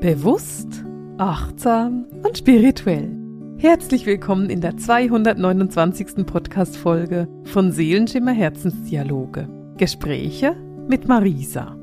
[0.00, 0.82] Bewusst,
[1.18, 3.14] achtsam und spirituell.
[3.58, 6.24] Herzlich willkommen in der 229.
[6.24, 9.46] Podcast-Folge von Seelenschimmer Herzensdialoge.
[9.76, 10.56] Gespräche
[10.88, 11.76] mit Marisa.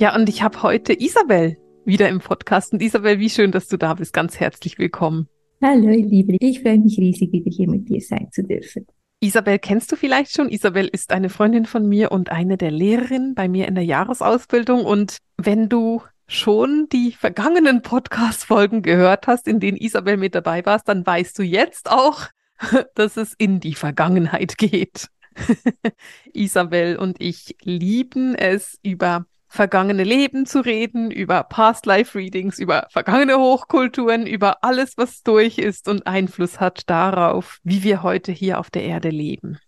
[0.00, 2.72] Ja, und ich habe heute Isabel wieder im Podcast.
[2.72, 4.12] Und Isabel, wie schön, dass du da bist.
[4.12, 5.28] Ganz herzlich willkommen.
[5.62, 6.36] Hallo, Liebe.
[6.40, 8.88] Ich freue mich riesig, wieder hier mit dir sein zu dürfen.
[9.20, 10.48] Isabel kennst du vielleicht schon.
[10.48, 14.84] Isabel ist eine Freundin von mir und eine der Lehrerinnen bei mir in der Jahresausbildung.
[14.84, 20.88] Und wenn du schon die vergangenen Podcast-Folgen gehört hast, in denen Isabel mit dabei warst,
[20.88, 22.28] dann weißt du jetzt auch,
[22.94, 25.08] dass es in die Vergangenheit geht.
[26.32, 32.86] Isabel und ich lieben es, über vergangene Leben zu reden, über Past Life Readings, über
[32.90, 38.60] vergangene Hochkulturen, über alles, was durch ist und Einfluss hat darauf, wie wir heute hier
[38.60, 39.58] auf der Erde leben.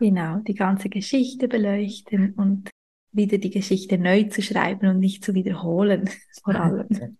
[0.00, 2.69] Genau, die ganze Geschichte beleuchten und
[3.12, 6.08] wieder die Geschichte neu zu schreiben und nicht zu wiederholen,
[6.42, 7.18] vor allem.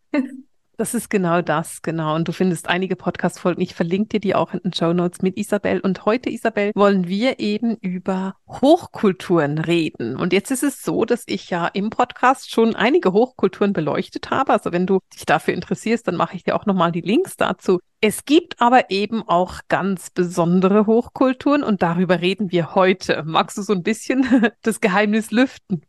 [0.81, 2.14] Das ist genau das, genau.
[2.14, 3.61] Und du findest einige Podcast-Folgen.
[3.61, 5.79] Ich verlinke dir die auch in den Show Notes mit Isabel.
[5.81, 10.17] Und heute, Isabel, wollen wir eben über Hochkulturen reden.
[10.17, 14.55] Und jetzt ist es so, dass ich ja im Podcast schon einige Hochkulturen beleuchtet habe.
[14.55, 17.81] Also wenn du dich dafür interessierst, dann mache ich dir auch nochmal die Links dazu.
[18.01, 23.23] Es gibt aber eben auch ganz besondere Hochkulturen und darüber reden wir heute.
[23.27, 24.25] Magst du so ein bisschen
[24.62, 25.83] das Geheimnis lüften?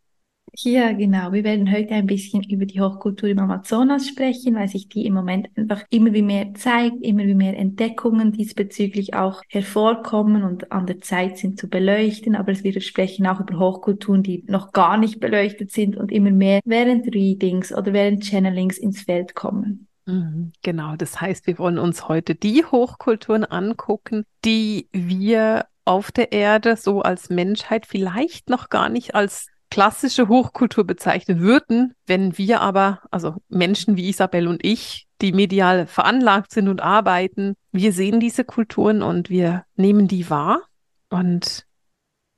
[0.54, 1.32] Ja, genau.
[1.32, 5.14] Wir werden heute ein bisschen über die Hochkultur im Amazonas sprechen, weil sich die im
[5.14, 10.88] Moment einfach immer wie mehr zeigt, immer wie mehr Entdeckungen diesbezüglich auch hervorkommen und an
[10.88, 12.36] der Zeit sind zu beleuchten.
[12.36, 16.60] Aber wir sprechen auch über Hochkulturen, die noch gar nicht beleuchtet sind und immer mehr
[16.66, 19.88] während Readings oder während Channelings ins Feld kommen.
[20.06, 26.34] Mhm, genau, das heißt, wir wollen uns heute die Hochkulturen angucken, die wir auf der
[26.34, 32.62] Erde so als Menschheit vielleicht noch gar nicht als klassische Hochkultur bezeichnen würden, wenn wir
[32.62, 38.20] aber, also Menschen wie Isabel und ich, die medial veranlagt sind und arbeiten, wir sehen
[38.20, 40.62] diese Kulturen und wir nehmen die wahr
[41.10, 41.66] und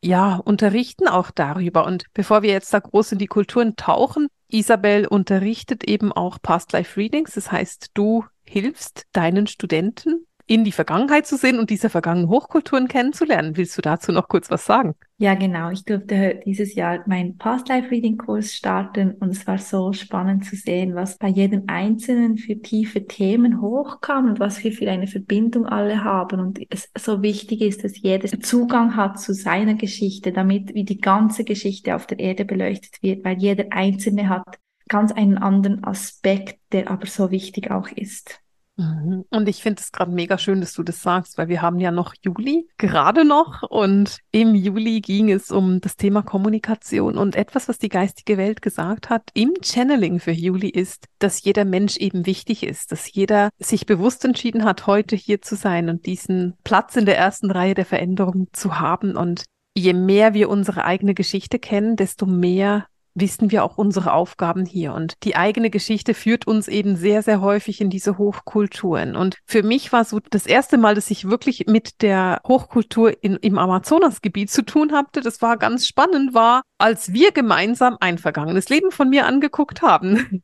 [0.04, 1.86] ja, unterrichten auch darüber.
[1.86, 6.74] Und bevor wir jetzt da groß in die Kulturen tauchen, Isabel unterrichtet eben auch Past
[6.74, 7.34] Life Readings.
[7.34, 12.88] Das heißt, du hilfst deinen Studenten in die Vergangenheit zu sehen und diese vergangenen Hochkulturen
[12.88, 13.56] kennenzulernen.
[13.56, 14.96] Willst du dazu noch kurz was sagen?
[15.18, 15.70] Ja, genau.
[15.70, 20.44] Ich durfte dieses Jahr meinen Past Life Reading Kurs starten und es war so spannend
[20.44, 25.08] zu sehen, was bei jedem Einzelnen für tiefe Themen hochkam und was wir für eine
[25.08, 26.42] Verbindung alle haben.
[26.42, 31.00] Und es so wichtig ist, dass jeder Zugang hat zu seiner Geschichte, damit wie die
[31.00, 34.60] ganze Geschichte auf der Erde beleuchtet wird, weil jeder Einzelne hat
[34.90, 38.43] ganz einen anderen Aspekt, der aber so wichtig auch ist.
[38.76, 39.26] Mhm.
[39.30, 41.92] Und ich finde es gerade mega schön, dass du das sagst, weil wir haben ja
[41.92, 43.62] noch Juli, gerade noch.
[43.64, 47.18] Und im Juli ging es um das Thema Kommunikation.
[47.18, 51.66] Und etwas, was die geistige Welt gesagt hat im Channeling für Juli ist, dass jeder
[51.66, 56.06] Mensch eben wichtig ist, dass jeder sich bewusst entschieden hat, heute hier zu sein und
[56.06, 59.16] diesen Platz in der ersten Reihe der Veränderung zu haben.
[59.16, 59.44] Und
[59.76, 64.94] je mehr wir unsere eigene Geschichte kennen, desto mehr wissen wir auch unsere Aufgaben hier.
[64.94, 69.16] Und die eigene Geschichte führt uns eben sehr, sehr häufig in diese Hochkulturen.
[69.16, 73.36] Und für mich war so das erste Mal, dass ich wirklich mit der Hochkultur in,
[73.38, 75.22] im Amazonasgebiet zu tun hatte.
[75.22, 80.42] Das war ganz spannend, war, als wir gemeinsam ein vergangenes Leben von mir angeguckt haben.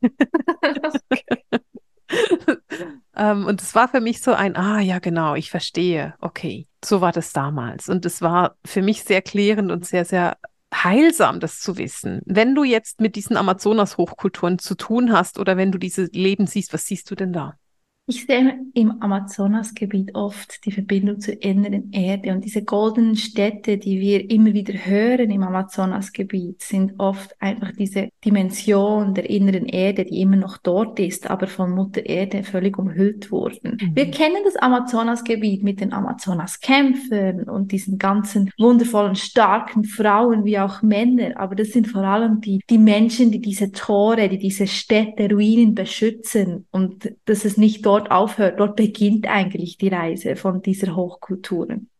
[3.16, 6.14] ähm, und es war für mich so ein, ah ja, genau, ich verstehe.
[6.20, 7.88] Okay, so war das damals.
[7.88, 10.36] Und es war für mich sehr klärend und sehr, sehr
[10.72, 12.20] heilsam, das zu wissen.
[12.24, 16.72] Wenn du jetzt mit diesen Amazonas-Hochkulturen zu tun hast oder wenn du diese Leben siehst,
[16.72, 17.56] was siehst du denn da?
[18.10, 24.00] Ich sehe im Amazonasgebiet oft die Verbindung zur inneren Erde und diese goldenen Städte, die
[24.00, 30.22] wir immer wieder hören im Amazonasgebiet, sind oft einfach diese Dimension der inneren Erde, die
[30.22, 33.78] immer noch dort ist, aber von Mutter Erde völlig umhüllt wurden.
[33.80, 33.94] Mhm.
[33.94, 40.82] Wir kennen das Amazonasgebiet mit den Amazonaskämpfern und diesen ganzen wundervollen, starken Frauen wie auch
[40.82, 45.30] Männer, aber das sind vor allem die, die Menschen, die diese Tore, die diese Städte,
[45.30, 50.62] Ruinen beschützen und dass es nicht dort dort aufhört, dort beginnt eigentlich die Reise von
[50.62, 51.90] dieser Hochkulturen.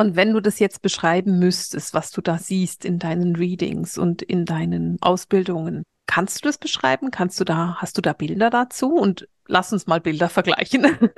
[0.00, 4.22] Und wenn du das jetzt beschreiben müsstest, was du da siehst in deinen Readings und
[4.22, 7.10] in deinen Ausbildungen, kannst du das beschreiben?
[7.10, 8.94] Kannst du da, hast du da Bilder dazu?
[8.94, 10.86] Und lass uns mal Bilder vergleichen.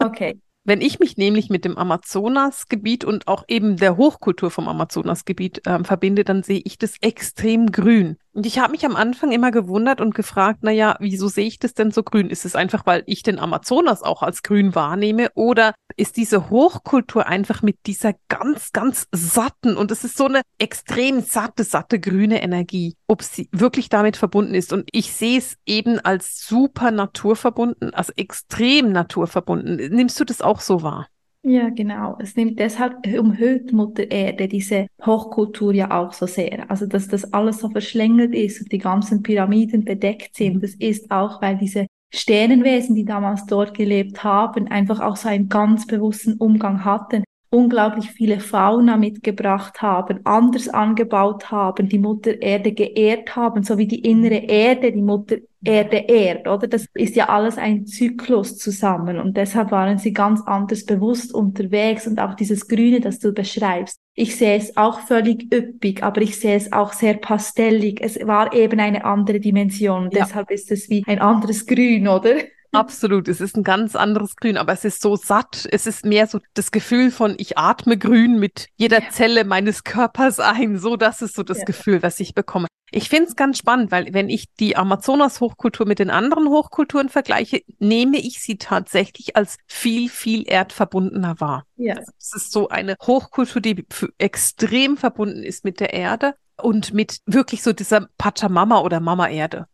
[0.00, 0.38] Okay.
[0.64, 5.82] Wenn ich mich nämlich mit dem Amazonasgebiet und auch eben der Hochkultur vom Amazonasgebiet äh,
[5.82, 8.18] verbinde, dann sehe ich das extrem grün.
[8.34, 11.60] Und ich habe mich am Anfang immer gewundert und gefragt, na ja, wieso sehe ich
[11.60, 12.30] das denn so grün?
[12.30, 17.28] Ist es einfach, weil ich den Amazonas auch als grün wahrnehme oder ist diese Hochkultur
[17.28, 22.42] einfach mit dieser ganz, ganz satten und es ist so eine extrem satte, satte grüne
[22.42, 24.72] Energie, ob sie wirklich damit verbunden ist.
[24.72, 29.76] Und ich sehe es eben als super naturverbunden, also extrem naturverbunden.
[29.94, 31.06] Nimmst du das auch so wahr?
[31.46, 32.16] Ja, genau.
[32.20, 36.70] Es nimmt deshalb umhüllt Mutter Erde diese Hochkultur ja auch so sehr.
[36.70, 40.60] Also, dass das alles so verschlängelt ist und die ganzen Pyramiden bedeckt sind, mhm.
[40.62, 45.50] das ist auch, weil diese Sternenwesen, die damals dort gelebt haben, einfach auch so einen
[45.50, 47.23] ganz bewussten Umgang hatten,
[47.54, 53.86] unglaublich viele Fauna mitgebracht haben, anders angebaut haben, die Mutter Erde geehrt haben, so wie
[53.86, 55.36] die innere Erde die Mutter
[55.66, 56.66] Erde ehrt, oder?
[56.66, 62.06] Das ist ja alles ein Zyklus zusammen und deshalb waren sie ganz anders bewusst unterwegs
[62.06, 63.98] und auch dieses Grüne, das du beschreibst.
[64.14, 68.00] Ich sehe es auch völlig üppig, aber ich sehe es auch sehr pastellig.
[68.02, 70.10] Es war eben eine andere Dimension.
[70.12, 70.24] Ja.
[70.24, 72.34] Deshalb ist es wie ein anderes Grün, oder?
[72.74, 75.68] Absolut, es ist ein ganz anderes Grün, aber es ist so satt.
[75.70, 79.02] Es ist mehr so das Gefühl von, ich atme grün mit jeder.
[79.10, 80.78] Zelle meines Körpers ein.
[80.78, 81.64] So, das ist so das ja.
[81.64, 82.66] Gefühl, was ich bekomme.
[82.90, 87.62] Ich finde es ganz spannend, weil wenn ich die Amazonas-Hochkultur mit den anderen Hochkulturen vergleiche,
[87.80, 91.66] nehme ich sie tatsächlich als viel, viel erdverbundener wahr.
[91.76, 91.94] Ja.
[91.94, 93.84] Also es ist so eine Hochkultur, die
[94.18, 99.66] extrem verbunden ist mit der Erde und mit wirklich so dieser Pachamama oder Mama Erde.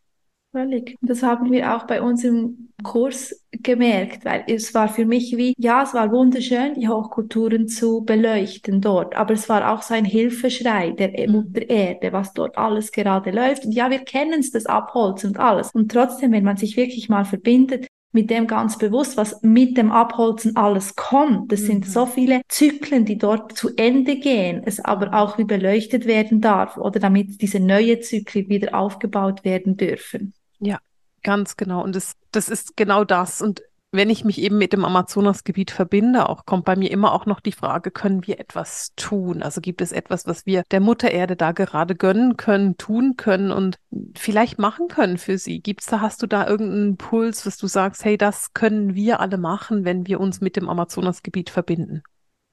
[0.52, 0.96] Völlig.
[1.00, 5.54] Das haben wir auch bei uns im Kurs gemerkt, weil es war für mich wie,
[5.56, 10.04] ja, es war wunderschön, die Hochkulturen zu beleuchten dort, aber es war auch so ein
[10.04, 11.32] Hilfeschrei der mhm.
[11.32, 13.64] Mutter Erde, was dort alles gerade läuft.
[13.64, 15.70] Und ja, wir kennen es, das Abholzen und alles.
[15.70, 19.92] Und trotzdem, wenn man sich wirklich mal verbindet, mit dem ganz bewusst, was mit dem
[19.92, 21.52] Abholzen alles kommt.
[21.52, 21.66] Das mhm.
[21.66, 26.40] sind so viele Zyklen, die dort zu Ende gehen, es aber auch wie beleuchtet werden
[26.40, 30.34] darf oder damit diese neue Zyklen wieder aufgebaut werden dürfen.
[30.60, 30.78] Ja,
[31.22, 31.82] ganz genau.
[31.82, 33.42] Und das, das ist genau das.
[33.42, 33.62] Und
[33.92, 37.40] wenn ich mich eben mit dem Amazonasgebiet verbinde, auch kommt bei mir immer auch noch
[37.40, 39.42] die Frage, können wir etwas tun?
[39.42, 43.50] Also gibt es etwas, was wir der Mutter Erde da gerade gönnen können, tun können
[43.50, 43.78] und
[44.16, 45.60] vielleicht machen können für sie?
[45.60, 49.38] Gibt's da, hast du da irgendeinen Puls, was du sagst, hey, das können wir alle
[49.38, 52.02] machen, wenn wir uns mit dem Amazonasgebiet verbinden?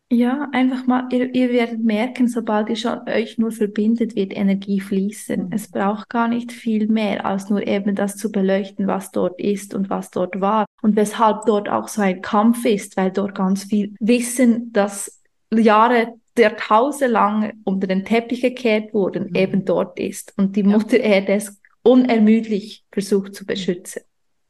[0.09, 4.79] Ja, einfach mal, ihr, ihr werdet merken, sobald ihr schon euch nur verbindet, wird Energie
[4.79, 5.47] fließen.
[5.47, 5.51] Mhm.
[5.51, 9.73] Es braucht gar nicht viel mehr, als nur eben das zu beleuchten, was dort ist
[9.73, 13.65] und was dort war und weshalb dort auch so ein Kampf ist, weil dort ganz
[13.65, 15.21] viel Wissen, das
[15.53, 19.35] Jahre Jahrtausende lang unter den Teppich gekehrt wurden, mhm.
[19.35, 24.03] eben dort ist und die Mutter Erde es unermüdlich versucht zu beschützen.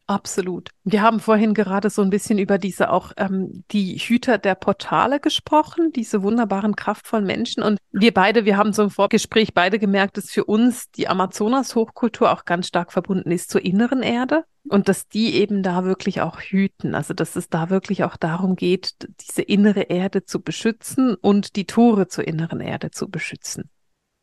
[0.09, 0.69] Absolut.
[0.85, 5.19] Wir haben vorhin gerade so ein bisschen über diese auch ähm, die Hüter der Portale
[5.19, 7.61] gesprochen, diese wunderbaren, kraftvollen Menschen.
[7.61, 12.31] Und wir beide, wir haben so im Vorgespräch beide gemerkt, dass für uns die Amazonas-Hochkultur
[12.31, 16.39] auch ganz stark verbunden ist zur inneren Erde und dass die eben da wirklich auch
[16.39, 16.95] hüten.
[16.95, 18.93] Also dass es da wirklich auch darum geht,
[19.27, 23.69] diese innere Erde zu beschützen und die Tore zur inneren Erde zu beschützen.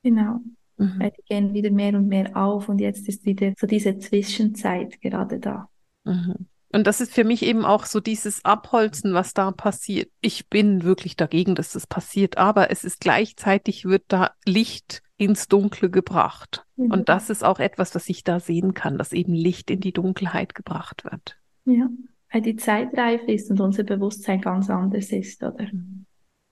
[0.03, 0.41] Genau.
[0.79, 0.99] Mhm.
[1.01, 5.39] Die gehen wieder mehr und mehr auf und jetzt ist wieder so diese Zwischenzeit gerade
[5.39, 5.69] da.
[6.05, 6.47] Mhm.
[6.73, 10.11] Und das ist für mich eben auch so dieses Abholzen, was da passiert.
[10.21, 15.47] Ich bin wirklich dagegen, dass das passiert, aber es ist gleichzeitig wird da Licht ins
[15.47, 16.67] Dunkle gebracht.
[16.75, 16.91] Mhm.
[16.91, 19.93] Und das ist auch etwas, was ich da sehen kann, dass eben Licht in die
[19.93, 21.39] Dunkelheit gebracht wird.
[21.65, 21.89] Ja,
[22.33, 25.69] weil die Zeit reif ist und unser Bewusstsein ganz anders ist, oder?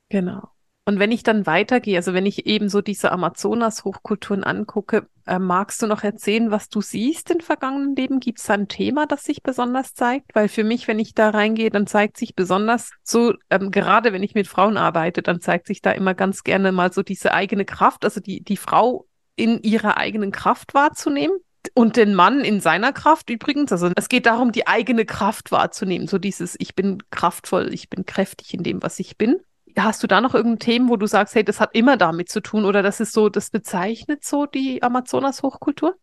[0.08, 0.51] Genau.
[0.84, 5.80] Und wenn ich dann weitergehe, also wenn ich eben so diese Amazonas-Hochkulturen angucke, äh, magst
[5.80, 8.18] du noch erzählen, was du siehst in vergangenen Leben?
[8.18, 10.34] Gibt es ein Thema, das sich besonders zeigt?
[10.34, 14.24] Weil für mich, wenn ich da reingehe, dann zeigt sich besonders so, ähm, gerade wenn
[14.24, 17.64] ich mit Frauen arbeite, dann zeigt sich da immer ganz gerne mal so diese eigene
[17.64, 21.36] Kraft, also die, die Frau in ihrer eigenen Kraft wahrzunehmen.
[21.74, 23.70] Und den Mann in seiner Kraft übrigens.
[23.70, 26.08] Also es geht darum, die eigene Kraft wahrzunehmen.
[26.08, 29.36] So dieses, ich bin kraftvoll, ich bin kräftig in dem, was ich bin.
[29.76, 32.40] Hast du da noch irgendein Thema, wo du sagst, hey, das hat immer damit zu
[32.40, 35.96] tun oder das ist so, das bezeichnet so die Amazonas-Hochkultur?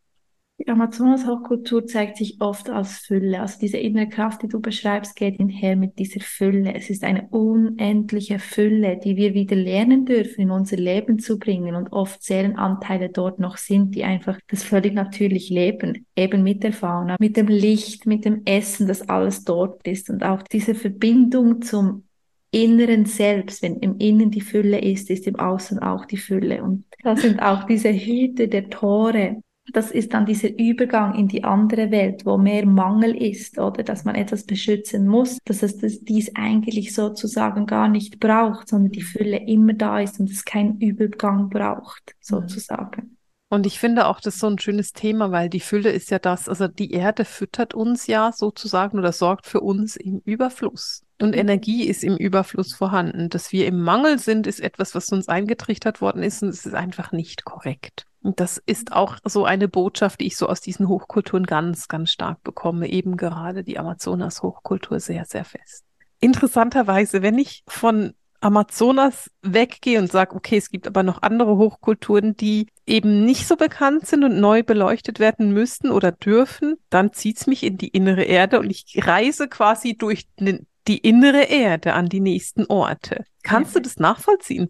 [0.60, 3.40] Die Amazonas-Hochkultur zeigt sich oft als Fülle.
[3.40, 6.74] Also diese innere Kraft, die du beschreibst, geht einher mit dieser Fülle.
[6.74, 11.76] Es ist eine unendliche Fülle, die wir wieder lernen dürfen, in unser Leben zu bringen.
[11.76, 16.06] Und oft Seelenanteile dort noch sind, die einfach das völlig natürlich leben.
[16.14, 20.10] Eben mit der Fauna, mit dem Licht, mit dem Essen, das alles dort ist.
[20.10, 22.04] Und auch diese Verbindung zum
[22.52, 26.64] inneren Selbst, wenn im Innen die Fülle ist, ist im Außen auch die Fülle.
[26.64, 29.42] Und das sind auch diese Hüte der Tore.
[29.72, 34.04] Das ist dann dieser Übergang in die andere Welt, wo mehr Mangel ist oder dass
[34.04, 39.04] man etwas beschützen muss, dass es das, dies eigentlich sozusagen gar nicht braucht, sondern die
[39.04, 43.19] Fülle immer da ist und es keinen Übergang braucht, sozusagen.
[43.50, 46.20] Und ich finde auch, das ist so ein schönes Thema, weil die Fülle ist ja
[46.20, 51.04] das, also die Erde füttert uns ja sozusagen oder sorgt für uns im Überfluss.
[51.20, 51.40] Und mhm.
[51.40, 53.30] Energie ist im Überfluss vorhanden.
[53.30, 56.76] Dass wir im Mangel sind, ist etwas, was uns eingetrichtert worden ist und es ist
[56.76, 58.06] einfach nicht korrekt.
[58.22, 62.12] Und das ist auch so eine Botschaft, die ich so aus diesen Hochkulturen ganz, ganz
[62.12, 62.88] stark bekomme.
[62.90, 65.86] Eben gerade die Amazonas-Hochkultur sehr, sehr fest.
[66.20, 72.36] Interessanterweise, wenn ich von Amazonas weggehe und sage, okay, es gibt aber noch andere Hochkulturen,
[72.36, 77.48] die eben nicht so bekannt sind und neu beleuchtet werden müssten oder dürfen, dann zieht's
[77.48, 82.22] mich in die innere Erde und ich reise quasi durch die innere Erde an die
[82.22, 83.26] nächsten Orte.
[83.44, 84.70] Kannst du das nachvollziehen?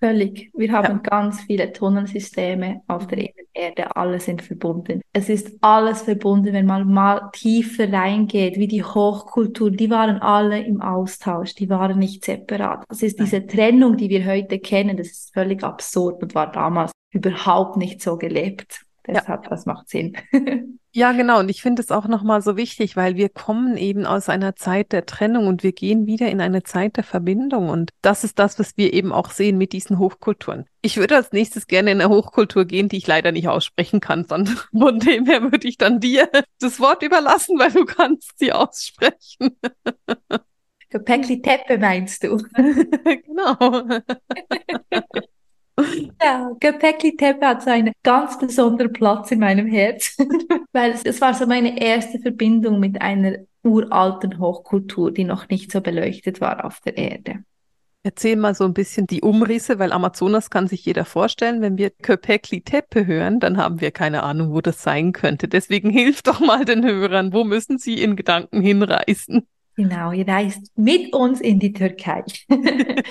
[0.00, 0.50] Völlig.
[0.54, 1.10] Wir haben ja.
[1.10, 5.02] ganz viele Tunnelsysteme auf der Erde, alle sind verbunden.
[5.12, 10.62] Es ist alles verbunden, wenn man mal tiefer reingeht, wie die Hochkultur, die waren alle
[10.62, 12.84] im Austausch, die waren nicht separat.
[12.88, 16.92] Das ist diese Trennung, die wir heute kennen, das ist völlig absurd und war damals
[17.12, 18.86] überhaupt nicht so gelebt.
[19.14, 19.50] Deshalb, ja.
[19.50, 20.16] das macht Sinn.
[20.92, 21.38] Ja, genau.
[21.38, 24.90] Und ich finde es auch nochmal so wichtig, weil wir kommen eben aus einer Zeit
[24.90, 27.68] der Trennung und wir gehen wieder in eine Zeit der Verbindung.
[27.68, 30.66] Und das ist das, was wir eben auch sehen mit diesen Hochkulturen.
[30.82, 34.24] Ich würde als nächstes gerne in eine Hochkultur gehen, die ich leider nicht aussprechen kann,
[34.24, 38.52] sondern von dem her würde ich dann dir das Wort überlassen, weil du kannst sie
[38.52, 39.56] aussprechen.
[40.90, 42.36] Gepäckli Teppe meinst du?
[42.56, 44.00] genau.
[46.22, 50.16] Ja, Göbekli Tepe hat so einen ganz besonderen Platz in meinem Herz,
[50.72, 55.72] weil es, es war so meine erste Verbindung mit einer uralten Hochkultur, die noch nicht
[55.72, 57.44] so beleuchtet war auf der Erde.
[58.02, 61.60] Erzähl mal so ein bisschen die Umrisse, weil Amazonas kann sich jeder vorstellen.
[61.60, 65.48] Wenn wir Köpekli Tepe hören, dann haben wir keine Ahnung, wo das sein könnte.
[65.48, 67.34] Deswegen hilf doch mal den Hörern.
[67.34, 69.46] Wo müssen sie in Gedanken hinreisen?
[69.76, 72.24] Genau, ihr reist mit uns in die Türkei.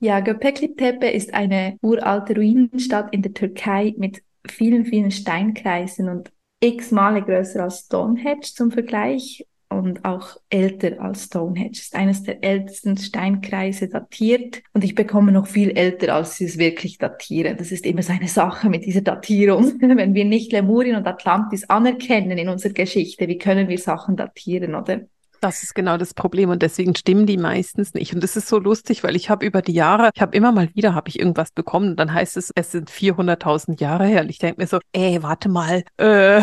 [0.00, 6.30] ja, Göbekli Tepe ist eine uralte Ruinenstadt in der Türkei mit vielen, vielen Steinkreisen und
[6.60, 11.72] x Male größer als Stonehenge zum Vergleich und auch älter als Stonehenge.
[11.72, 16.56] Ist eines der ältesten Steinkreise datiert und ich bekomme noch viel älter, als sie es
[16.56, 17.56] wirklich datieren.
[17.56, 19.74] Das ist immer so eine Sache mit dieser Datierung.
[19.80, 24.74] Wenn wir nicht Lemurien und Atlantis anerkennen in unserer Geschichte, wie können wir Sachen datieren,
[24.74, 25.02] oder?
[25.46, 28.12] Das ist genau das Problem und deswegen stimmen die meistens nicht.
[28.12, 30.68] Und das ist so lustig, weil ich habe über die Jahre, ich habe immer mal
[30.74, 34.22] wieder, habe ich irgendwas bekommen und dann heißt es, es sind 400.000 Jahre her.
[34.22, 35.84] Und ich denke mir so, ey, warte mal.
[35.98, 36.42] Äh.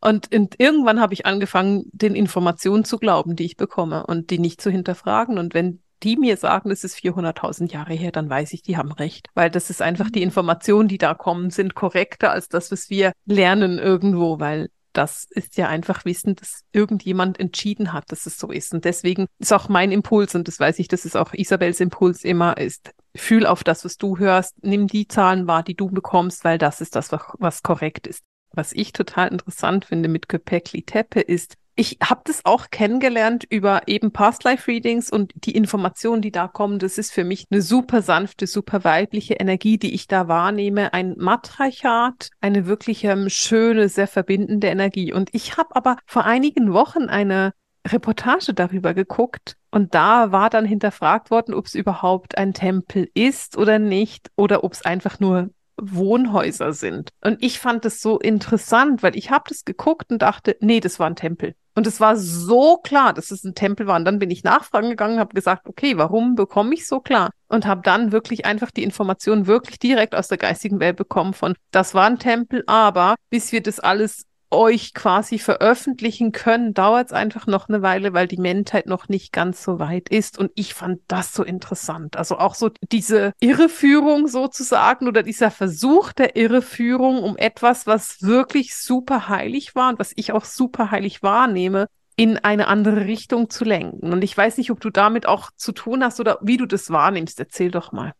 [0.00, 4.38] Und, und irgendwann habe ich angefangen, den Informationen zu glauben, die ich bekomme und die
[4.38, 5.36] nicht zu hinterfragen.
[5.36, 8.92] Und wenn die mir sagen, es ist 400.000 Jahre her, dann weiß ich, die haben
[8.92, 9.28] recht.
[9.34, 10.26] Weil das ist einfach die mhm.
[10.26, 15.56] Informationen, die da kommen, sind korrekter als das, was wir lernen irgendwo, weil das ist
[15.56, 18.72] ja einfach Wissen, dass irgendjemand entschieden hat, dass es so ist.
[18.72, 22.24] Und deswegen ist auch mein Impuls, und das weiß ich, dass es auch Isabels Impuls
[22.24, 26.44] immer ist, fühl auf das, was du hörst, nimm die Zahlen wahr, die du bekommst,
[26.44, 28.22] weil das ist das, was, korrekt ist.
[28.52, 33.82] Was ich total interessant finde mit Köpekli Tepe ist, ich habe das auch kennengelernt über
[33.86, 36.78] eben Past Life Readings und die Informationen, die da kommen.
[36.78, 40.94] Das ist für mich eine super sanfte, super weibliche Energie, die ich da wahrnehme.
[40.94, 45.12] Ein Matriarchat, eine wirklich ähm, schöne, sehr verbindende Energie.
[45.12, 47.52] Und ich habe aber vor einigen Wochen eine
[47.86, 53.56] Reportage darüber geguckt und da war dann hinterfragt worden, ob es überhaupt ein Tempel ist
[53.56, 57.10] oder nicht oder ob es einfach nur Wohnhäuser sind.
[57.22, 60.98] Und ich fand das so interessant, weil ich habe das geguckt und dachte, nee, das
[60.98, 61.54] war ein Tempel.
[61.74, 63.96] Und es war so klar, dass es ein Tempel war.
[63.96, 67.30] Und dann bin ich nachfragen gegangen, habe gesagt, okay, warum bekomme ich so klar?
[67.48, 71.54] Und habe dann wirklich einfach die Informationen wirklich direkt aus der geistigen Welt bekommen von,
[71.72, 77.12] das war ein Tempel, aber bis wir das alles euch quasi veröffentlichen können, dauert es
[77.12, 80.38] einfach noch eine Weile, weil die Menschheit noch nicht ganz so weit ist.
[80.38, 82.16] Und ich fand das so interessant.
[82.16, 88.76] Also auch so diese Irreführung sozusagen oder dieser Versuch der Irreführung um etwas, was wirklich
[88.76, 93.64] super heilig war und was ich auch super heilig wahrnehme, in eine andere Richtung zu
[93.64, 94.12] lenken.
[94.12, 96.90] Und ich weiß nicht, ob du damit auch zu tun hast oder wie du das
[96.90, 97.38] wahrnimmst.
[97.38, 98.12] Erzähl doch mal.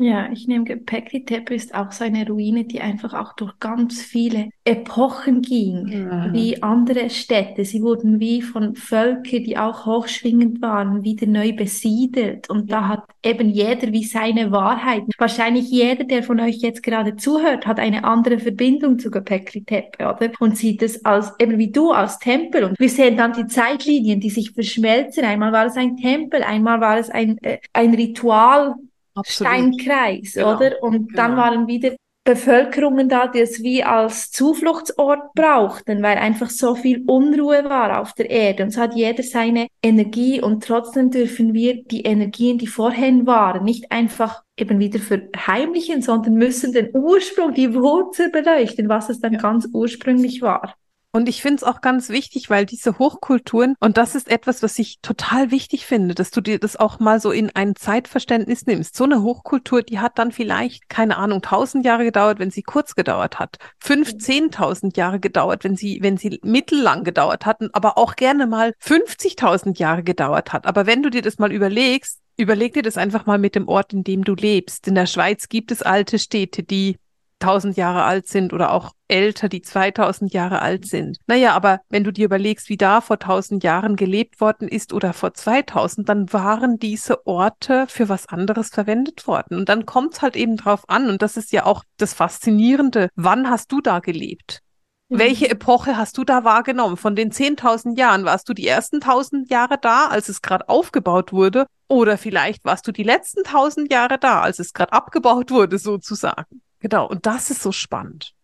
[0.00, 4.00] Ja, ich nehme Göbekli Tepe ist auch so eine Ruine, die einfach auch durch ganz
[4.00, 6.32] viele Epochen ging, mhm.
[6.32, 7.64] wie andere Städte.
[7.64, 12.48] Sie wurden wie von Völkern, die auch hochschwingend waren, wieder neu besiedelt.
[12.48, 15.02] Und da hat eben jeder wie seine Wahrheit.
[15.18, 20.04] Wahrscheinlich jeder, der von euch jetzt gerade zuhört, hat eine andere Verbindung zu Göbekli Tepe,
[20.04, 20.30] oder?
[20.38, 22.62] Und sieht es als, eben wie du, als Tempel.
[22.62, 25.24] Und wir sehen dann die Zeitlinien, die sich verschmelzen.
[25.24, 28.76] Einmal war es ein Tempel, einmal war es ein, äh, ein Ritual,
[29.18, 29.52] Absolut.
[29.52, 30.56] Steinkreis, genau.
[30.56, 30.82] oder?
[30.82, 31.16] Und genau.
[31.16, 31.92] dann waren wieder
[32.28, 38.12] Bevölkerungen da, die es wie als Zufluchtsort brauchten, weil einfach so viel Unruhe war auf
[38.12, 38.64] der Erde.
[38.64, 43.64] Und so hat jeder seine Energie und trotzdem dürfen wir die Energien, die vorhin waren,
[43.64, 49.38] nicht einfach eben wieder verheimlichen, sondern müssen den Ursprung, die Wurzel beleuchten, was es dann
[49.38, 50.74] ganz ursprünglich war.
[51.10, 54.78] Und ich finde es auch ganz wichtig, weil diese Hochkulturen, und das ist etwas, was
[54.78, 58.94] ich total wichtig finde, dass du dir das auch mal so in ein Zeitverständnis nimmst.
[58.94, 62.94] So eine Hochkultur, die hat dann vielleicht, keine Ahnung, tausend Jahre gedauert, wenn sie kurz
[62.94, 63.56] gedauert hat.
[63.78, 64.20] Fünf, mhm.
[64.20, 69.78] zehntausend Jahre gedauert, wenn sie, wenn sie mittellang gedauert hatten, aber auch gerne mal 50.000
[69.78, 70.66] Jahre gedauert hat.
[70.66, 73.94] Aber wenn du dir das mal überlegst, überleg dir das einfach mal mit dem Ort,
[73.94, 74.86] in dem du lebst.
[74.86, 76.98] In der Schweiz gibt es alte Städte, die
[77.40, 81.18] 1000 Jahre alt sind oder auch älter, die 2000 Jahre alt sind.
[81.26, 85.12] Naja, aber wenn du dir überlegst, wie da vor 1000 Jahren gelebt worden ist oder
[85.12, 89.56] vor 2000, dann waren diese Orte für was anderes verwendet worden.
[89.56, 91.08] Und dann kommt es halt eben drauf an.
[91.08, 93.08] Und das ist ja auch das Faszinierende.
[93.14, 94.60] Wann hast du da gelebt?
[95.08, 95.18] Mhm.
[95.18, 96.96] Welche Epoche hast du da wahrgenommen?
[96.96, 101.32] Von den 10.000 Jahren warst du die ersten 1000 Jahre da, als es gerade aufgebaut
[101.32, 101.66] wurde?
[101.88, 106.60] Oder vielleicht warst du die letzten 1000 Jahre da, als es gerade abgebaut wurde, sozusagen?
[106.80, 108.34] Genau, und das ist so spannend.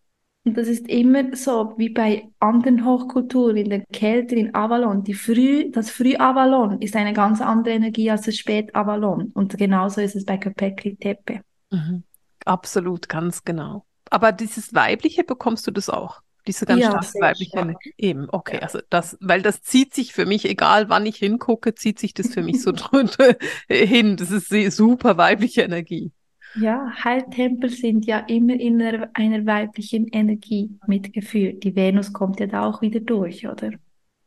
[0.45, 5.03] Und das ist immer so wie bei anderen Hochkulturen, in der Kälte, in Avalon.
[5.03, 9.31] Die Früh, das Früh-Avalon ist eine ganz andere Energie als das Spät-Avalon.
[9.33, 11.41] Und genauso ist es bei Köpekli Tepe.
[11.71, 12.03] Mhm.
[12.45, 13.85] Absolut, ganz genau.
[14.11, 16.21] Aber dieses Weibliche bekommst du das auch?
[16.47, 17.93] Diese ganz ja, starke weibliche Energie.
[17.97, 18.57] Eben, okay.
[18.57, 18.61] Ja.
[18.61, 22.31] Also das, weil das zieht sich für mich, egal wann ich hingucke, zieht sich das
[22.31, 23.35] für mich so drunter
[23.67, 24.15] hin.
[24.15, 26.11] Das ist super weibliche Energie.
[26.57, 31.63] Ja, Heiltempel sind ja immer in einer, einer weiblichen Energie mitgeführt.
[31.63, 33.71] Die Venus kommt ja da auch wieder durch, oder?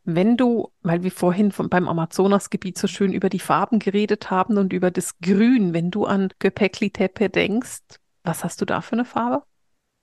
[0.03, 4.57] Wenn du, weil wir vorhin von, beim Amazonasgebiet so schön über die Farben geredet haben
[4.57, 7.81] und über das Grün, wenn du an Göpekli Tepe denkst,
[8.23, 9.43] was hast du da für eine Farbe?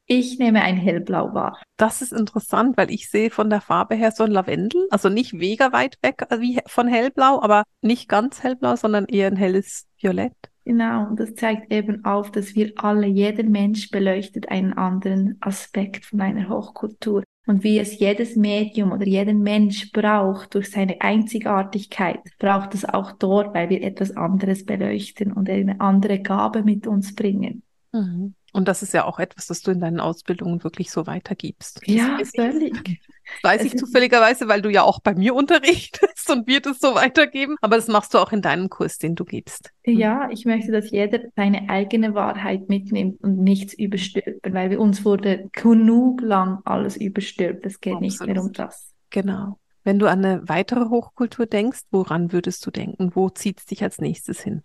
[0.09, 1.61] Ich nehme ein Hellblau wahr.
[1.77, 5.33] Das ist interessant, weil ich sehe von der Farbe her so ein Lavendel, also nicht
[5.33, 10.37] mega weit weg wie von Hellblau, aber nicht ganz Hellblau, sondern eher ein helles Violett.
[10.67, 16.05] Genau, und das zeigt eben auf, dass wir alle, jeder Mensch beleuchtet einen anderen Aspekt
[16.07, 17.23] von einer Hochkultur.
[17.47, 23.13] Und wie es jedes Medium oder jeder Mensch braucht durch seine Einzigartigkeit, braucht es auch
[23.13, 27.63] dort, weil wir etwas anderes beleuchten und eine andere Gabe mit uns bringen.
[27.93, 28.35] Mhm.
[28.53, 31.81] Und das ist ja auch etwas, das du in deinen Ausbildungen wirklich so weitergibst.
[31.87, 33.01] Ja, völlig.
[33.43, 37.57] Weiß ich zufälligerweise, weil du ja auch bei mir unterrichtest und wir das so weitergeben.
[37.61, 39.71] Aber das machst du auch in deinem Kurs, den du gibst.
[39.85, 39.99] Hm.
[39.99, 45.05] Ja, ich möchte, dass jeder seine eigene Wahrheit mitnimmt und nichts überstülpen, weil bei uns
[45.05, 47.67] wurde genug lang alles überstülpt.
[47.67, 48.03] Es geht Absolut.
[48.03, 48.93] nicht mehr um das.
[49.11, 49.59] Genau.
[49.85, 53.13] Wenn du an eine weitere Hochkultur denkst, woran würdest du denken?
[53.15, 54.63] Wo zieht es dich als nächstes hin?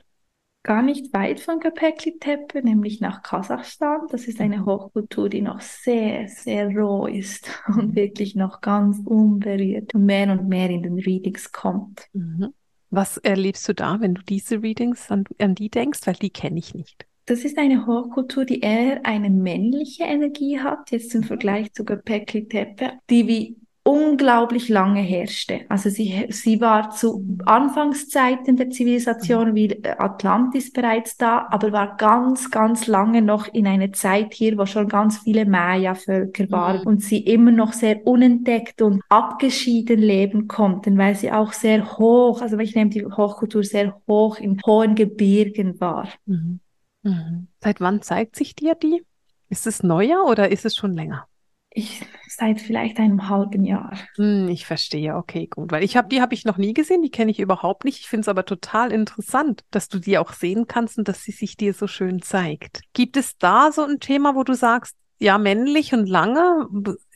[0.63, 4.01] Gar nicht weit von Göbekli Tepe, nämlich nach Kasachstan.
[4.11, 9.93] Das ist eine Hochkultur, die noch sehr, sehr roh ist und wirklich noch ganz unberührt
[9.95, 12.07] und mehr und mehr in den Readings kommt.
[12.13, 12.53] Mhm.
[12.89, 16.01] Was erlebst du da, wenn du diese Readings an, an die denkst?
[16.05, 17.05] Weil die kenne ich nicht.
[17.25, 22.47] Das ist eine Hochkultur, die eher eine männliche Energie hat, jetzt im Vergleich zu Göbekli
[22.47, 25.61] Tepe, die wie unglaublich lange herrschte.
[25.67, 32.51] Also sie, sie war zu Anfangszeiten der Zivilisation wie Atlantis bereits da, aber war ganz,
[32.51, 36.87] ganz lange noch in einer Zeit hier, wo schon ganz viele Maya-Völker waren mhm.
[36.87, 42.41] und sie immer noch sehr unentdeckt und abgeschieden leben konnten, weil sie auch sehr hoch,
[42.41, 46.07] also ich nehme die Hochkultur sehr hoch in hohen Gebirgen war.
[46.27, 46.59] Mhm.
[47.01, 47.47] Mhm.
[47.59, 49.03] Seit wann zeigt sich dir die?
[49.49, 51.27] Ist es neuer oder ist es schon länger?
[51.73, 53.97] Ich seit vielleicht einem halben Jahr.
[54.15, 55.71] Hm, ich verstehe, okay, gut.
[55.71, 57.99] Weil ich habe die habe ich noch nie gesehen, die kenne ich überhaupt nicht.
[57.99, 61.31] Ich finde es aber total interessant, dass du die auch sehen kannst und dass sie
[61.31, 62.81] sich dir so schön zeigt.
[62.93, 66.67] Gibt es da so ein Thema, wo du sagst, ja, männlich und lange?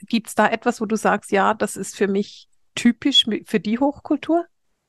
[0.07, 3.79] Gibt es da etwas, wo du sagst, ja, das ist für mich typisch für die
[3.79, 4.45] Hochkultur?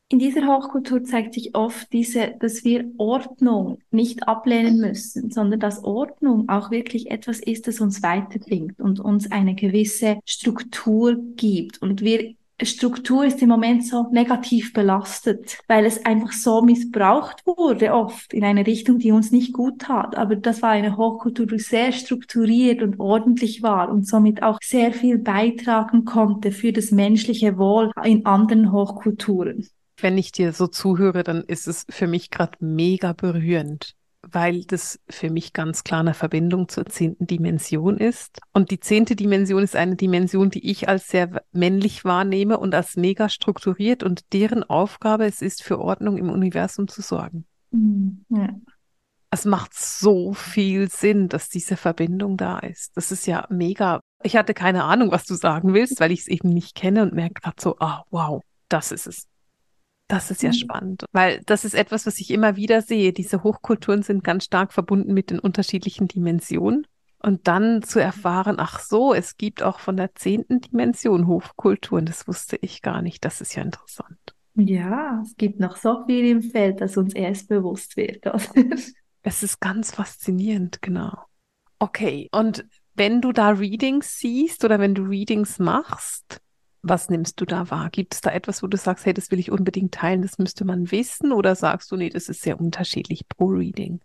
[0.08, 5.82] In dieser Hochkultur zeigt sich oft diese, dass wir Ordnung nicht ablehnen müssen, sondern dass
[5.82, 11.82] Ordnung auch wirklich etwas ist, das uns weiterbringt und uns eine gewisse Struktur gibt.
[11.82, 17.92] Und wir Struktur ist im Moment so negativ belastet, weil es einfach so missbraucht wurde,
[17.92, 20.16] oft in eine Richtung, die uns nicht gut tat.
[20.16, 24.92] Aber das war eine Hochkultur, die sehr strukturiert und ordentlich war und somit auch sehr
[24.92, 29.68] viel beitragen konnte für das menschliche Wohl in anderen Hochkulturen.
[29.98, 35.00] Wenn ich dir so zuhöre, dann ist es für mich gerade mega berührend, weil das
[35.08, 38.38] für mich ganz klar eine Verbindung zur zehnten Dimension ist.
[38.52, 42.96] Und die zehnte Dimension ist eine Dimension, die ich als sehr männlich wahrnehme und als
[42.96, 47.46] mega strukturiert und deren Aufgabe es ist, für Ordnung im Universum zu sorgen.
[47.70, 48.24] Mhm.
[48.28, 48.50] Ja.
[49.30, 52.96] Es macht so viel Sinn, dass diese Verbindung da ist.
[52.96, 54.00] Das ist ja mega.
[54.22, 57.12] Ich hatte keine Ahnung, was du sagen willst, weil ich es eben nicht kenne und
[57.12, 59.26] merke gerade so, ah, wow, das ist es.
[60.08, 60.54] Das ist ja mhm.
[60.54, 63.12] spannend, weil das ist etwas, was ich immer wieder sehe.
[63.12, 66.86] Diese Hochkulturen sind ganz stark verbunden mit den unterschiedlichen Dimensionen.
[67.18, 72.28] Und dann zu erfahren, ach so, es gibt auch von der zehnten Dimension Hochkulturen, das
[72.28, 73.24] wusste ich gar nicht.
[73.24, 74.18] Das ist ja interessant.
[74.54, 78.24] Ja, es gibt noch so viel im Feld, das uns erst bewusst wird.
[79.22, 81.16] es ist ganz faszinierend, genau.
[81.78, 82.64] Okay, und
[82.94, 86.40] wenn du da Readings siehst oder wenn du Readings machst,
[86.88, 87.90] was nimmst du da wahr?
[87.90, 90.64] Gibt es da etwas, wo du sagst, hey, das will ich unbedingt teilen, das müsste
[90.64, 91.32] man wissen?
[91.32, 94.00] Oder sagst du, nee, das ist sehr unterschiedlich pro Reading?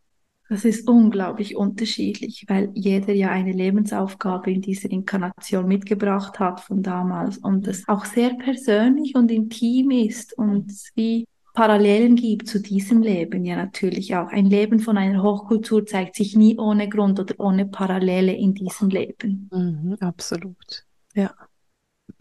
[0.50, 6.84] Das ist unglaublich unterschiedlich, weil jeder ja eine Lebensaufgabe in dieser Inkarnation mitgebracht hat von
[6.84, 13.02] damals und es auch sehr persönlich und intim ist und wie Parallelen gibt zu diesem
[13.02, 14.28] Leben ja natürlich auch.
[14.28, 18.90] Ein Leben von einer Hochkultur zeigt sich nie ohne Grund oder ohne Parallele in diesem
[18.90, 19.50] Leben.
[19.54, 20.86] Mhm, absolut.
[21.14, 21.34] Ja.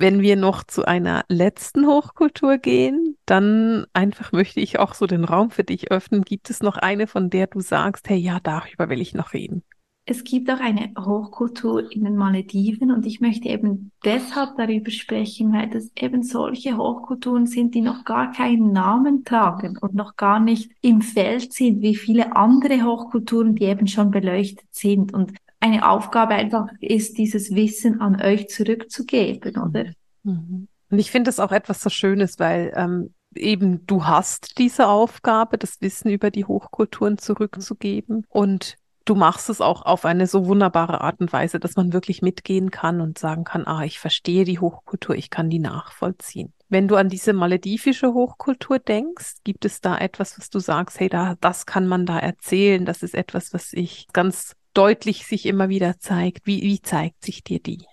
[0.00, 5.24] Wenn wir noch zu einer letzten Hochkultur gehen, dann einfach möchte ich auch so den
[5.24, 6.22] Raum für dich öffnen.
[6.22, 9.62] Gibt es noch eine, von der du sagst, hey, ja, darüber will ich noch reden?
[10.06, 15.52] Es gibt auch eine Hochkultur in den Malediven und ich möchte eben deshalb darüber sprechen,
[15.52, 20.40] weil das eben solche Hochkulturen sind, die noch gar keinen Namen tragen und noch gar
[20.40, 25.12] nicht im Feld sind, wie viele andere Hochkulturen, die eben schon beleuchtet sind.
[25.12, 29.92] Und eine Aufgabe einfach ist, dieses Wissen an euch zurückzugeben, oder?
[30.22, 30.68] Mhm.
[30.90, 35.58] Und ich finde das auch etwas so Schönes, weil ähm, eben du hast diese Aufgabe,
[35.58, 41.00] das Wissen über die Hochkulturen zurückzugeben und du machst es auch auf eine so wunderbare
[41.00, 44.58] Art und Weise, dass man wirklich mitgehen kann und sagen kann, ah, ich verstehe die
[44.58, 46.52] Hochkultur, ich kann die nachvollziehen.
[46.68, 51.08] Wenn du an diese maledivische Hochkultur denkst, gibt es da etwas, was du sagst, hey,
[51.08, 55.68] da, das kann man da erzählen, das ist etwas, was ich ganz deutlich sich immer
[55.68, 56.46] wieder zeigt.
[56.46, 57.84] Wie, wie zeigt sich dir die?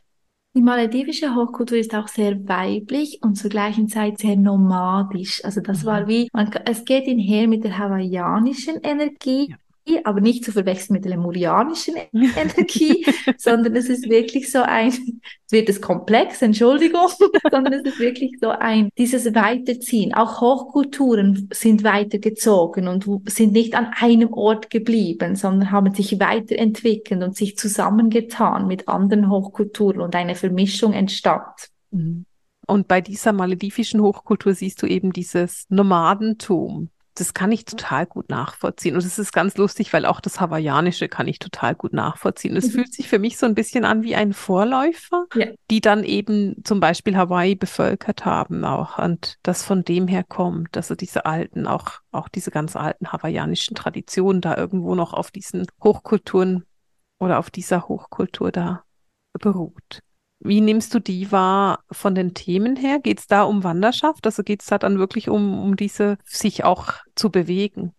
[0.56, 5.44] Die maledivische Hochkultur ist auch sehr weiblich und zur gleichen Zeit sehr nomadisch.
[5.46, 5.88] Also das mhm.
[5.88, 9.50] war wie, man, es geht einher mit der hawaiianischen Energie.
[9.52, 9.58] Ja
[10.04, 13.06] aber nicht zu verwechseln mit der lemurianischen Energie,
[13.38, 17.10] sondern es ist wirklich so ein, es wird es komplex, Entschuldigung,
[17.52, 20.14] sondern es ist wirklich so ein, dieses Weiterziehen.
[20.14, 27.24] Auch Hochkulturen sind weitergezogen und sind nicht an einem Ort geblieben, sondern haben sich weiterentwickelt
[27.24, 31.70] und sich zusammengetan mit anderen Hochkulturen und eine Vermischung entstand.
[31.92, 32.26] Mhm.
[32.68, 38.30] Und bei dieser maledivischen Hochkultur siehst du eben dieses Nomadentum das kann ich total gut
[38.30, 38.96] nachvollziehen.
[38.96, 42.56] Und es ist ganz lustig, weil auch das Hawaiianische kann ich total gut nachvollziehen.
[42.56, 42.72] Es mhm.
[42.72, 45.48] fühlt sich für mich so ein bisschen an wie ein Vorläufer, ja.
[45.72, 50.78] die dann eben zum Beispiel Hawaii bevölkert haben auch und das von dem her kommt.
[50.78, 55.66] Also diese alten, auch, auch diese ganz alten hawaiianischen Traditionen da irgendwo noch auf diesen
[55.84, 56.66] Hochkulturen
[57.20, 58.84] oder auf dieser Hochkultur da
[59.40, 60.02] beruht.
[60.40, 63.00] Wie nimmst du die wahr von den Themen her?
[63.00, 64.26] Geht es da um Wanderschaft?
[64.26, 67.94] Also geht es da dann wirklich um, um diese, sich auch zu bewegen?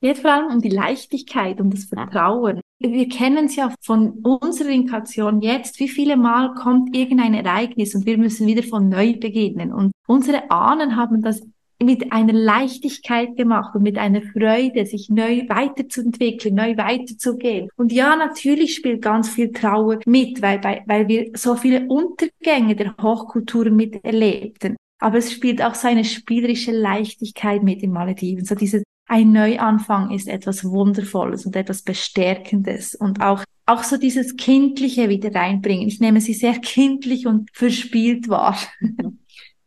[0.00, 2.60] Geht vor allem um die Leichtigkeit, um das Vertrauen.
[2.78, 5.80] Wir kennen es ja von unserer Inkarnation jetzt.
[5.80, 9.72] Wie viele Mal kommt irgendein Ereignis und wir müssen wieder von neu beginnen?
[9.72, 11.40] Und unsere Ahnen haben das
[11.84, 17.68] mit einer Leichtigkeit gemacht und mit einer Freude, sich neu weiterzuentwickeln, neu weiterzugehen.
[17.76, 22.94] Und ja, natürlich spielt ganz viel Trauer mit, weil, weil wir so viele Untergänge der
[23.00, 24.76] Hochkulturen miterlebten.
[25.00, 28.44] Aber es spielt auch so eine spielerische Leichtigkeit mit in Malediven.
[28.44, 34.36] So dieses ein Neuanfang ist etwas Wundervolles und etwas Bestärkendes und auch auch so dieses
[34.36, 35.88] Kindliche wieder reinbringen.
[35.88, 38.58] Ich nehme sie sehr kindlich und verspielt wahr.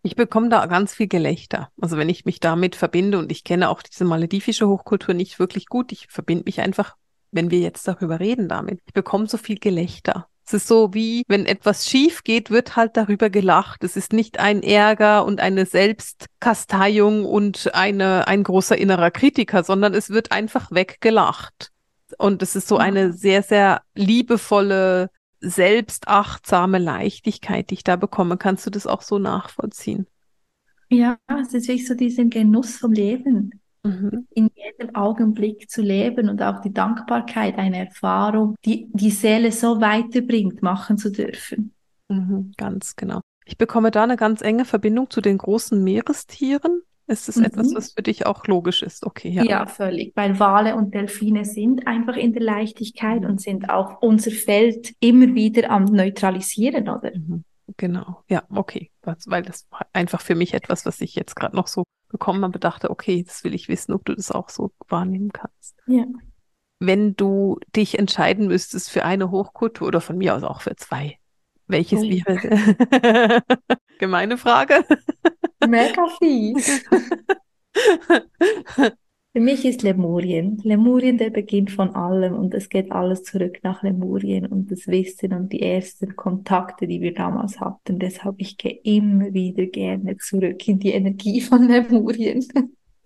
[0.07, 1.69] Ich bekomme da ganz viel Gelächter.
[1.81, 5.65] Also wenn ich mich damit verbinde und ich kenne auch diese maledivische Hochkultur nicht wirklich
[5.65, 6.95] gut, ich verbinde mich einfach,
[7.31, 8.79] wenn wir jetzt darüber reden damit.
[8.85, 10.29] Ich bekomme so viel Gelächter.
[10.45, 13.83] Es ist so wie, wenn etwas schief geht, wird halt darüber gelacht.
[13.83, 19.93] Es ist nicht ein Ärger und eine Selbstkasteiung und eine, ein großer innerer Kritiker, sondern
[19.93, 21.73] es wird einfach weggelacht.
[22.17, 25.09] Und es ist so eine sehr, sehr liebevolle
[25.39, 28.37] selbstachtsame Leichtigkeit, die ich da bekomme.
[28.37, 30.07] Kannst du das auch so nachvollziehen?
[30.89, 33.51] Ja, es ist wirklich so diesen Genuss vom Leben.
[33.83, 34.27] Mhm.
[34.31, 39.79] In jedem Augenblick zu leben und auch die Dankbarkeit, eine Erfahrung, die die Seele so
[39.79, 41.73] weiterbringt, machen zu dürfen.
[42.09, 43.21] Mhm, ganz genau.
[43.45, 46.81] Ich bekomme da eine ganz enge Verbindung zu den großen Meerestieren.
[47.09, 47.45] Ist es mhm.
[47.45, 49.05] etwas, was für dich auch logisch ist?
[49.05, 49.43] Okay, ja.
[49.43, 50.11] Ja, völlig.
[50.15, 55.33] Weil Wale und Delfine sind einfach in der Leichtigkeit und sind auch unser Feld immer
[55.33, 57.11] wieder am Neutralisieren, oder?
[57.15, 57.45] Mhm.
[57.75, 58.91] Genau, ja, okay.
[59.01, 62.59] weil das war einfach für mich etwas, was ich jetzt gerade noch so bekommen habe,
[62.59, 65.75] dachte, okay, das will ich wissen, ob du das auch so wahrnehmen kannst.
[65.85, 66.05] Ja.
[66.79, 71.17] wenn du dich entscheiden müsstest für eine Hochkultur oder von mir aus auch für zwei,
[71.67, 72.09] welches oh.
[72.09, 73.43] wäre?
[73.99, 74.85] Gemeine Frage.
[75.67, 76.85] Mega fies.
[79.33, 80.59] Für mich ist Lemurien.
[80.63, 85.31] Lemurien der Beginn von allem und es geht alles zurück nach Lemurien und das Wissen
[85.31, 87.99] und die ersten Kontakte, die wir damals hatten.
[87.99, 92.43] Deshalb ich gehe immer wieder gerne zurück in die Energie von Lemurien.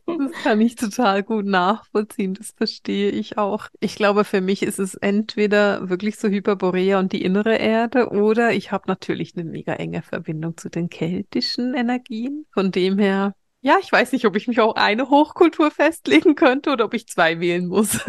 [0.06, 3.68] Das kann ich total gut nachvollziehen, das verstehe ich auch.
[3.80, 8.52] Ich glaube, für mich ist es entweder wirklich so Hyperborea und die innere Erde oder
[8.52, 12.46] ich habe natürlich eine mega enge Verbindung zu den keltischen Energien.
[12.54, 13.34] Von dem her
[13.64, 17.08] ja, ich weiß nicht, ob ich mich auf eine Hochkultur festlegen könnte oder ob ich
[17.08, 18.00] zwei wählen muss.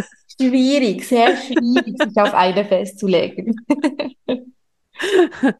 [0.40, 3.56] Schwierig, sehr schwierig, sich auf eine festzulegen.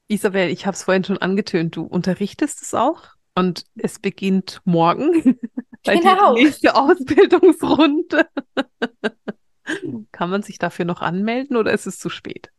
[0.09, 3.03] Isabel, ich habe es vorhin schon angetönt, du unterrichtest es auch
[3.35, 5.39] und es beginnt morgen.
[5.85, 6.35] Genau.
[6.35, 8.27] Die nächste Ausbildungsrunde.
[10.13, 12.51] Kann man sich dafür noch anmelden oder ist es zu spät?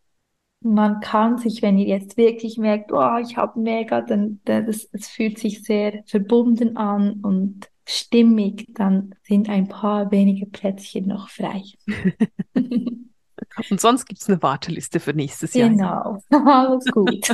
[0.63, 4.87] man kann sich, wenn ihr jetzt wirklich merkt, oh, ich habe mega, dann, dann das,
[4.91, 11.29] es fühlt sich sehr verbunden an und stimmig, dann sind ein paar wenige Plätzchen noch
[11.29, 11.63] frei.
[12.55, 15.69] und sonst gibt es eine Warteliste für nächstes Jahr.
[15.69, 17.27] Genau, alles gut.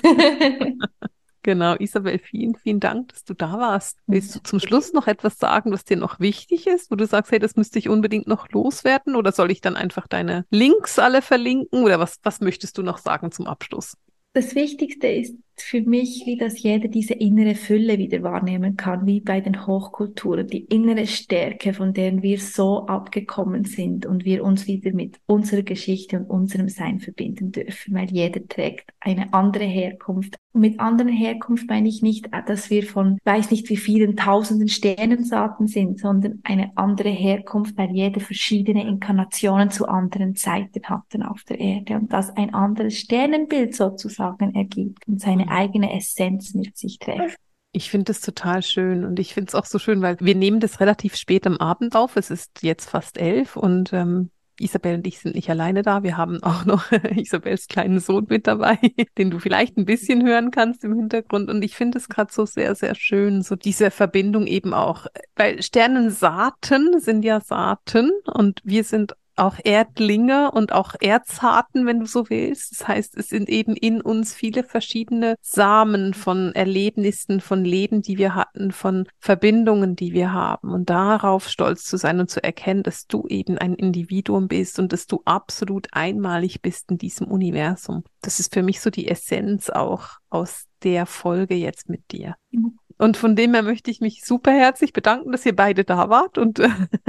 [1.42, 3.98] Genau, Isabel, vielen, vielen Dank, dass du da warst.
[4.08, 7.32] Willst du zum Schluss noch etwas sagen, was dir noch wichtig ist, wo du sagst,
[7.32, 9.16] hey, das müsste ich unbedingt noch loswerden?
[9.16, 11.84] Oder soll ich dann einfach deine Links alle verlinken?
[11.84, 13.96] Oder was, was möchtest du noch sagen zum Abschluss?
[14.34, 19.20] Das Wichtigste ist für mich, wie dass jeder diese innere Fülle wieder wahrnehmen kann, wie
[19.20, 24.68] bei den Hochkulturen, die innere Stärke, von deren wir so abgekommen sind und wir uns
[24.68, 30.36] wieder mit unserer Geschichte und unserem Sein verbinden dürfen, weil jeder trägt eine andere Herkunft.
[30.52, 34.68] Und mit anderen Herkunft meine ich nicht, dass wir von weiß nicht wie vielen tausenden
[34.68, 41.44] Sternensaaten sind, sondern eine andere Herkunft, weil jeder verschiedene Inkarnationen zu anderen Zeiten hatten auf
[41.44, 47.00] der Erde und das ein anderes Sternenbild sozusagen ergibt und seine eigene Essenz mit sich
[47.00, 47.36] trägt.
[47.72, 50.60] Ich finde es total schön und ich finde es auch so schön, weil wir nehmen
[50.60, 52.16] das relativ spät am Abend auf.
[52.16, 56.04] Es ist jetzt fast elf und ähm, Isabel und ich sind nicht alleine da.
[56.04, 58.78] Wir haben auch noch Isabels kleinen Sohn mit dabei,
[59.18, 61.50] den du vielleicht ein bisschen hören kannst im Hintergrund.
[61.50, 65.62] Und ich finde es gerade so sehr, sehr schön, so diese Verbindung eben auch, weil
[65.62, 72.30] Sternensaaten sind ja Saaten und wir sind auch Erdlinge und auch Erzharten, wenn du so
[72.30, 72.72] willst.
[72.80, 78.18] Das heißt, es sind eben in uns viele verschiedene Samen von Erlebnissen, von Leben, die
[78.18, 80.72] wir hatten, von Verbindungen, die wir haben.
[80.72, 84.94] Und darauf stolz zu sein und zu erkennen, dass du eben ein Individuum bist und
[84.94, 88.04] dass du absolut einmalig bist in diesem Universum.
[88.22, 92.36] Das ist für mich so die Essenz auch aus der Folge jetzt mit dir.
[92.52, 92.78] Mhm.
[93.00, 96.38] Und von dem her möchte ich mich super herzlich bedanken, dass ihr beide da wart
[96.38, 96.62] und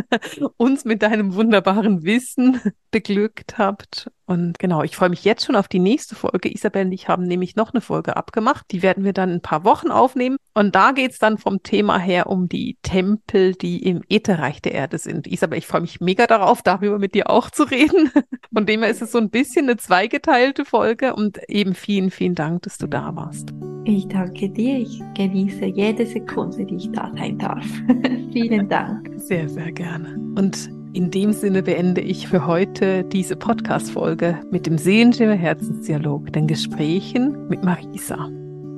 [0.57, 2.61] uns mit deinem wunderbaren Wissen
[2.93, 4.09] beglückt habt.
[4.31, 6.55] Und genau, ich freue mich jetzt schon auf die nächste Folge.
[6.55, 8.65] Isabel und ich haben nämlich noch eine Folge abgemacht.
[8.71, 10.37] Die werden wir dann ein paar Wochen aufnehmen.
[10.55, 14.71] Und da geht es dann vom Thema her um die Tempel, die im Ätherreich der
[14.71, 15.27] Erde sind.
[15.27, 18.13] Isabel, ich freue mich mega darauf, darüber mit dir auch zu reden.
[18.55, 21.17] Von dem her ist es so ein bisschen eine zweigeteilte Folge.
[21.17, 23.53] Und eben vielen, vielen Dank, dass du da warst.
[23.85, 24.79] Ich danke dir.
[24.79, 27.67] Ich genieße jede Sekunde, die ich da sein darf.
[28.33, 29.11] Vielen Dank.
[29.17, 30.15] Sehr, sehr gerne.
[30.37, 36.47] Und in dem Sinne beende ich für heute diese Podcast-Folge mit dem Seelenschimmer Herzensdialog, den
[36.47, 38.29] Gesprächen mit Marisa.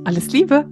[0.05, 0.67] Alles Liebe!